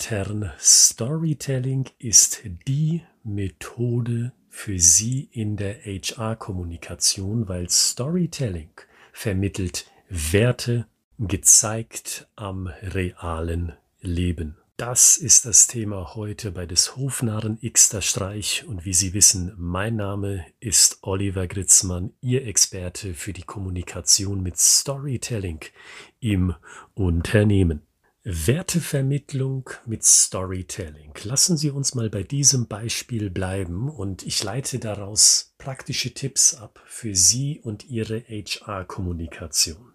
[0.00, 8.70] und Storytelling ist die Methode für Sie in der HR-Kommunikation, weil Storytelling
[9.12, 10.86] vermittelt Werte
[11.18, 14.56] gezeigt am realen Leben.
[14.78, 19.96] Das ist das Thema heute bei des Hofnarren Xter Streich und wie Sie wissen, mein
[19.96, 25.60] Name ist Oliver Gritzmann, Ihr Experte für die Kommunikation mit Storytelling
[26.20, 26.54] im
[26.94, 27.82] Unternehmen.
[28.22, 31.12] Wertevermittlung mit Storytelling.
[31.22, 36.82] Lassen Sie uns mal bei diesem Beispiel bleiben und ich leite daraus praktische Tipps ab
[36.86, 39.94] für Sie und Ihre HR-Kommunikation.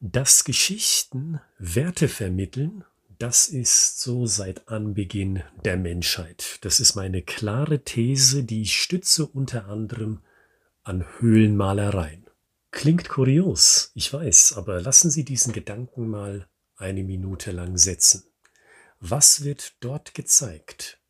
[0.00, 2.84] Dass Geschichten Werte vermitteln
[3.22, 6.58] das ist so seit Anbeginn der Menschheit.
[6.62, 10.22] Das ist meine klare These, die ich stütze unter anderem
[10.82, 12.26] an Höhlenmalereien.
[12.72, 16.48] Klingt kurios, ich weiß, aber lassen Sie diesen Gedanken mal
[16.82, 18.24] eine Minute lang setzen.
[19.00, 21.00] Was wird dort gezeigt?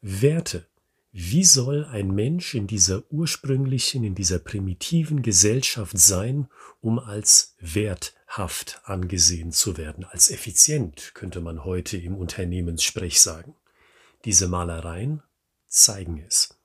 [0.00, 0.68] Werte.
[1.10, 6.48] Wie soll ein Mensch in dieser ursprünglichen, in dieser primitiven Gesellschaft sein,
[6.80, 13.54] um als wert haft angesehen zu werden, als effizient, könnte man heute im Unternehmenssprech sagen.
[14.24, 15.22] Diese Malereien
[15.66, 16.61] zeigen es.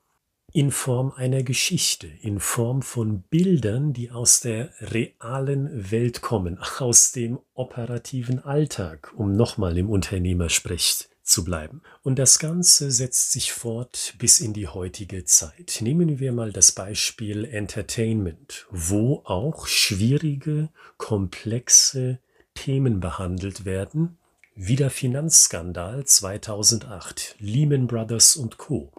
[0.54, 7.12] In Form einer Geschichte, in Form von Bildern, die aus der realen Welt kommen, aus
[7.12, 11.82] dem operativen Alltag, um nochmal im Unternehmersprech zu bleiben.
[12.02, 15.80] Und das Ganze setzt sich fort bis in die heutige Zeit.
[15.82, 22.20] Nehmen wir mal das Beispiel Entertainment, wo auch schwierige, komplexe
[22.56, 24.18] Themen behandelt werden,
[24.56, 28.92] wie der Finanzskandal 2008, Lehman Brothers und Co.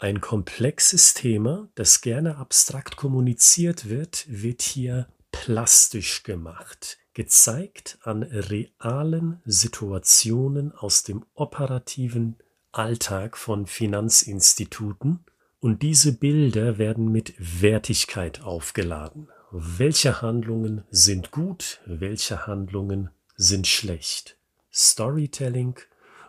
[0.00, 9.42] Ein komplexes Thema, das gerne abstrakt kommuniziert wird, wird hier plastisch gemacht gezeigt an realen
[9.44, 12.36] Situationen aus dem operativen
[12.72, 15.20] Alltag von Finanzinstituten
[15.58, 19.28] und diese Bilder werden mit Wertigkeit aufgeladen.
[19.50, 24.38] Welche Handlungen sind gut, welche Handlungen sind schlecht?
[24.72, 25.74] Storytelling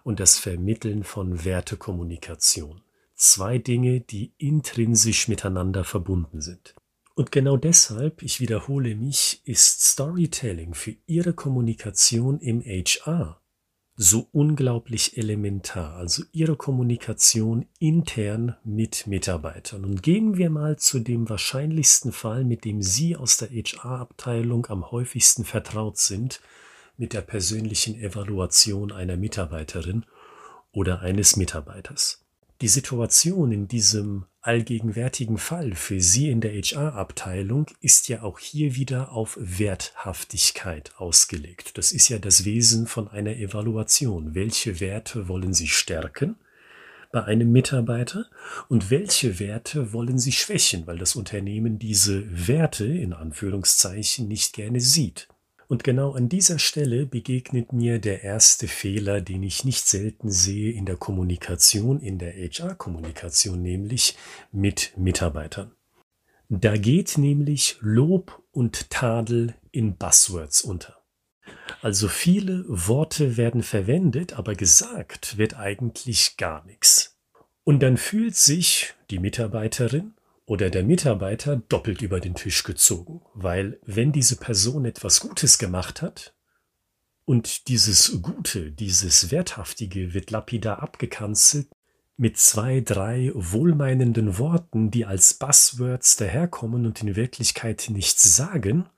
[0.03, 2.81] und das Vermitteln von Wertekommunikation.
[3.23, 6.73] Zwei Dinge, die intrinsisch miteinander verbunden sind.
[7.13, 13.39] Und genau deshalb, ich wiederhole mich, ist Storytelling für Ihre Kommunikation im HR
[13.95, 19.85] so unglaublich elementar, also Ihre Kommunikation intern mit Mitarbeitern.
[19.85, 24.89] Und gehen wir mal zu dem wahrscheinlichsten Fall, mit dem Sie aus der HR-Abteilung am
[24.89, 26.41] häufigsten vertraut sind,
[26.97, 30.07] mit der persönlichen Evaluation einer Mitarbeiterin
[30.71, 32.25] oder eines Mitarbeiters.
[32.61, 38.75] Die Situation in diesem allgegenwärtigen Fall für Sie in der HR-Abteilung ist ja auch hier
[38.75, 41.79] wieder auf Werthaftigkeit ausgelegt.
[41.79, 44.35] Das ist ja das Wesen von einer Evaluation.
[44.35, 46.35] Welche Werte wollen Sie stärken
[47.11, 48.27] bei einem Mitarbeiter
[48.69, 54.81] und welche Werte wollen Sie schwächen, weil das Unternehmen diese Werte in Anführungszeichen nicht gerne
[54.81, 55.27] sieht.
[55.71, 60.73] Und genau an dieser Stelle begegnet mir der erste Fehler, den ich nicht selten sehe
[60.73, 64.17] in der Kommunikation, in der HR-Kommunikation, nämlich
[64.51, 65.71] mit Mitarbeitern.
[66.49, 70.97] Da geht nämlich Lob und Tadel in Buzzwords unter.
[71.81, 77.17] Also viele Worte werden verwendet, aber gesagt wird eigentlich gar nichts.
[77.63, 80.15] Und dann fühlt sich die Mitarbeiterin
[80.51, 86.01] oder der Mitarbeiter doppelt über den Tisch gezogen, weil wenn diese Person etwas Gutes gemacht
[86.01, 86.33] hat
[87.23, 91.69] und dieses Gute, dieses Werthaftige wird lapidar abgekanzelt
[92.17, 98.89] mit zwei, drei wohlmeinenden Worten, die als Buzzwords daherkommen und in Wirklichkeit nichts sagen,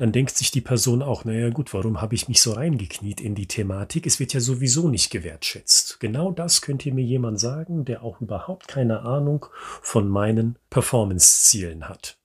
[0.00, 3.34] dann denkt sich die Person auch, naja gut, warum habe ich mich so reingekniet in
[3.34, 4.06] die Thematik?
[4.06, 6.00] Es wird ja sowieso nicht gewertschätzt.
[6.00, 9.44] Genau das könnte mir jemand sagen, der auch überhaupt keine Ahnung
[9.82, 12.16] von meinen Performance-Zielen hat.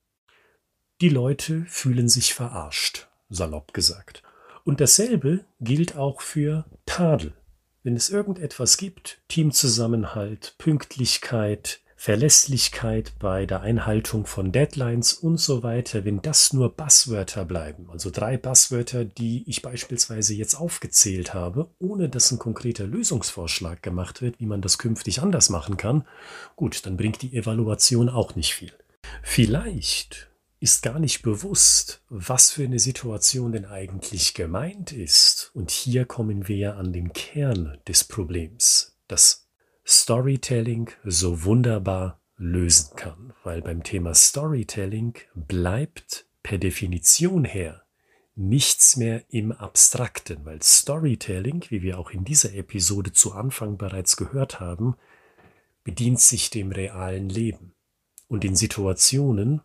[1.02, 4.22] Die Leute fühlen sich verarscht, salopp gesagt.
[4.64, 7.34] Und dasselbe gilt auch für Tadel.
[7.82, 16.04] Wenn es irgendetwas gibt, Teamzusammenhalt, Pünktlichkeit, Verlässlichkeit bei der Einhaltung von Deadlines und so weiter,
[16.04, 22.08] wenn das nur Buzzwörter bleiben, also drei Buzzwörter, die ich beispielsweise jetzt aufgezählt habe, ohne
[22.08, 26.06] dass ein konkreter Lösungsvorschlag gemacht wird, wie man das künftig anders machen kann,
[26.54, 28.72] gut, dann bringt die Evaluation auch nicht viel.
[29.22, 30.28] Vielleicht
[30.60, 35.50] ist gar nicht bewusst, was für eine Situation denn eigentlich gemeint ist.
[35.54, 39.45] Und hier kommen wir ja an den Kern des Problems, das
[39.86, 43.32] Storytelling so wunderbar lösen kann.
[43.44, 47.82] Weil beim Thema Storytelling bleibt per Definition her
[48.34, 54.16] nichts mehr im Abstrakten, weil Storytelling, wie wir auch in dieser Episode zu Anfang bereits
[54.16, 54.96] gehört haben,
[55.84, 57.72] bedient sich dem realen Leben
[58.28, 59.62] und in Situationen,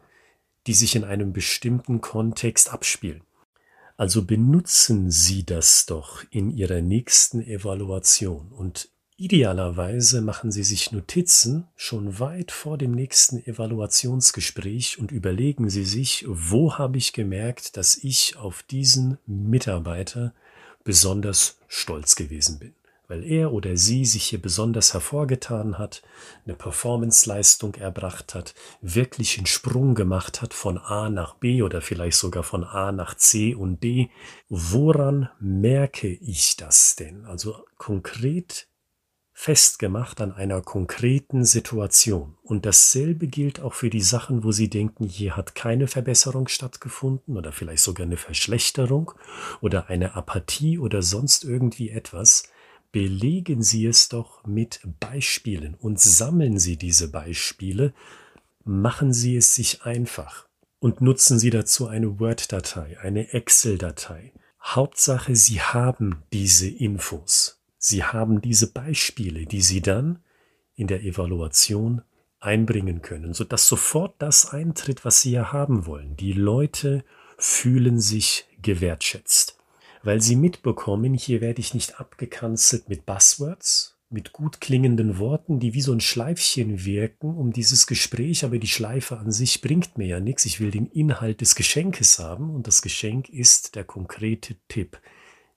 [0.68, 3.24] die sich in einem bestimmten Kontext abspielen.
[3.98, 8.90] Also benutzen Sie das doch in Ihrer nächsten Evaluation und
[9.22, 16.26] Idealerweise machen Sie sich Notizen schon weit vor dem nächsten Evaluationsgespräch und überlegen Sie sich,
[16.28, 20.34] wo habe ich gemerkt, dass ich auf diesen Mitarbeiter
[20.84, 22.74] besonders stolz gewesen bin,
[23.08, 26.02] weil er oder sie sich hier besonders hervorgetan hat,
[26.48, 32.18] eine Performanceleistung erbracht hat, wirklich einen Sprung gemacht hat von A nach B oder vielleicht
[32.18, 34.10] sogar von A nach C und D.
[34.50, 37.28] Woran merke ich das denn?
[37.28, 38.68] Also konkret
[39.34, 42.36] festgemacht an einer konkreten Situation.
[42.44, 47.38] Und dasselbe gilt auch für die Sachen, wo Sie denken, hier hat keine Verbesserung stattgefunden
[47.38, 49.12] oder vielleicht sogar eine Verschlechterung
[49.62, 52.44] oder eine Apathie oder sonst irgendwie etwas.
[52.92, 57.94] Belegen Sie es doch mit Beispielen und sammeln Sie diese Beispiele.
[58.64, 60.48] Machen Sie es sich einfach
[60.80, 64.34] und nutzen Sie dazu eine Word-Datei, eine Excel-Datei.
[64.62, 67.61] Hauptsache, Sie haben diese Infos.
[67.84, 70.20] Sie haben diese Beispiele, die Sie dann
[70.76, 72.04] in der Evaluation
[72.40, 76.16] einbringen können, sodass sofort das eintritt, was Sie ja haben wollen.
[76.16, 77.04] Die Leute
[77.40, 79.58] fühlen sich gewertschätzt,
[80.04, 85.74] weil sie mitbekommen, hier werde ich nicht abgekanzelt mit Buzzwords, mit gut klingenden Worten, die
[85.74, 90.06] wie so ein Schleifchen wirken um dieses Gespräch, aber die Schleife an sich bringt mir
[90.06, 90.46] ja nichts.
[90.46, 95.02] Ich will den Inhalt des Geschenkes haben und das Geschenk ist der konkrete Tipp.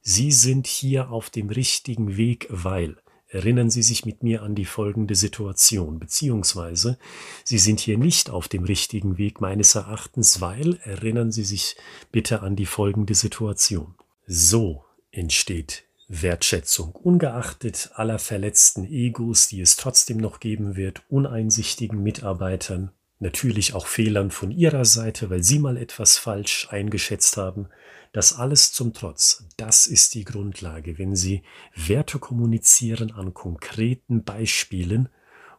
[0.06, 4.66] Sie sind hier auf dem richtigen Weg, weil erinnern Sie sich mit mir an die
[4.66, 6.98] folgende Situation, beziehungsweise
[7.42, 11.76] Sie sind hier nicht auf dem richtigen Weg meines Erachtens, weil erinnern Sie sich
[12.12, 13.94] bitte an die folgende Situation.
[14.26, 22.92] So entsteht Wertschätzung, ungeachtet aller verletzten Egos, die es trotzdem noch geben wird, uneinsichtigen Mitarbeitern,
[23.18, 27.68] natürlich auch Fehlern von ihrer Seite, weil sie mal etwas falsch eingeschätzt haben,
[28.12, 31.42] das alles zum Trotz, das ist die Grundlage, wenn Sie
[31.74, 35.08] Werte kommunizieren an konkreten Beispielen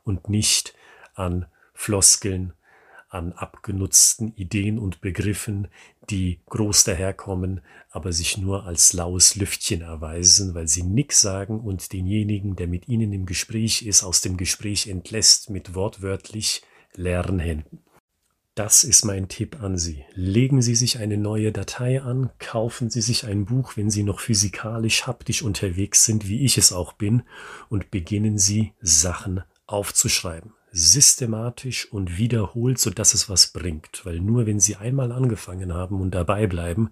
[0.06, 0.74] und nicht
[1.16, 2.54] an Floskeln,
[3.10, 5.68] an abgenutzten Ideen und Begriffen,
[6.10, 11.92] die groß daherkommen, aber sich nur als laues Lüftchen erweisen, weil sie nix sagen und
[11.94, 16.62] denjenigen, der mit ihnen im Gespräch ist, aus dem Gespräch entlässt mit wortwörtlich
[16.98, 17.64] leeren.
[18.56, 20.06] Das ist mein Tipp an Sie.
[20.14, 24.22] Legen Sie sich eine neue Datei an, kaufen Sie sich ein Buch, wenn Sie noch
[24.22, 27.24] physikalisch haptisch unterwegs sind, wie ich es auch bin,
[27.68, 30.54] und beginnen Sie Sachen aufzuschreiben.
[30.72, 34.06] Systematisch und wiederholt, sodass es was bringt.
[34.06, 36.92] Weil nur wenn Sie einmal angefangen haben und dabei bleiben,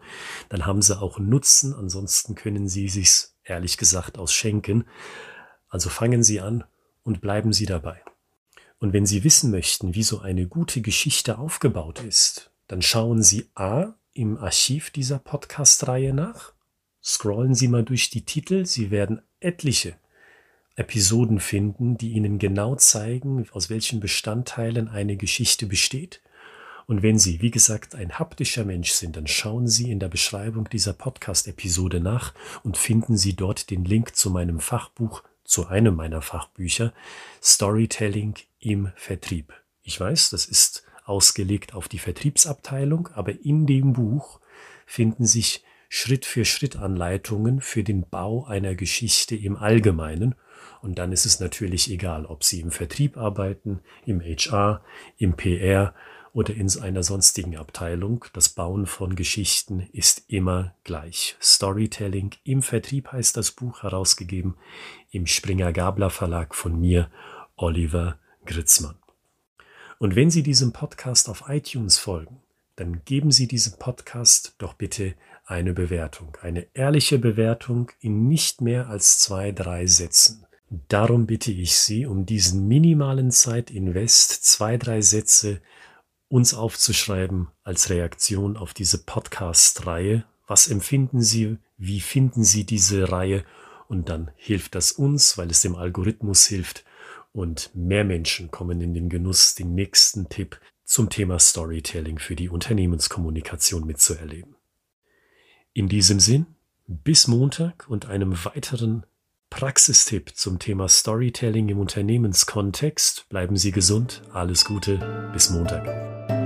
[0.50, 4.84] dann haben Sie auch Nutzen, ansonsten können Sie sich's ehrlich gesagt ausschenken.
[5.70, 6.66] Also fangen Sie an
[7.04, 8.03] und bleiben Sie dabei.
[8.84, 13.48] Und wenn Sie wissen möchten, wie so eine gute Geschichte aufgebaut ist, dann schauen Sie
[13.56, 16.52] A im Archiv dieser Podcast-Reihe nach,
[17.02, 19.96] scrollen Sie mal durch die Titel, Sie werden etliche
[20.76, 26.20] Episoden finden, die Ihnen genau zeigen, aus welchen Bestandteilen eine Geschichte besteht.
[26.86, 30.68] Und wenn Sie, wie gesagt, ein haptischer Mensch sind, dann schauen Sie in der Beschreibung
[30.68, 36.22] dieser Podcast-Episode nach und finden Sie dort den Link zu meinem Fachbuch zu einem meiner
[36.22, 36.94] Fachbücher
[37.42, 39.54] Storytelling im Vertrieb.
[39.84, 44.40] Ich weiß, das ist ausgelegt auf die Vertriebsabteilung, aber in dem Buch
[44.86, 50.36] finden sich Schritt für Schritt Anleitungen für den Bau einer Geschichte im Allgemeinen.
[50.82, 54.84] Und dann ist es natürlich egal, ob Sie im Vertrieb arbeiten, im HR,
[55.18, 55.94] im PR
[56.34, 58.26] oder in einer sonstigen Abteilung.
[58.34, 61.38] Das Bauen von Geschichten ist immer gleich.
[61.40, 64.58] Storytelling im Vertrieb heißt das Buch herausgegeben
[65.12, 67.10] im Springer Gabler Verlag von mir,
[67.56, 68.96] Oliver Gritzmann.
[70.00, 72.42] Und wenn Sie diesem Podcast auf iTunes folgen,
[72.76, 75.14] dann geben Sie diesem Podcast doch bitte
[75.46, 80.46] eine Bewertung, eine ehrliche Bewertung in nicht mehr als zwei, drei Sätzen.
[80.88, 85.62] Darum bitte ich Sie, um diesen minimalen Zeitinvest, zwei, drei Sätze
[86.34, 90.26] uns aufzuschreiben als Reaktion auf diese Podcast-Reihe.
[90.48, 91.60] Was empfinden Sie?
[91.78, 93.46] Wie finden Sie diese Reihe?
[93.88, 96.86] Und dann hilft das uns, weil es dem Algorithmus hilft.
[97.34, 102.50] Und mehr Menschen kommen in den Genuss, den nächsten Tipp zum Thema Storytelling für die
[102.50, 104.56] Unternehmenskommunikation mitzuerleben.
[105.74, 106.48] In diesem Sinn,
[106.88, 109.06] bis Montag und einem weiteren
[109.54, 113.30] Praxistipp zum Thema Storytelling im Unternehmenskontext.
[113.30, 116.43] Bleiben Sie gesund, alles Gute, bis Montag.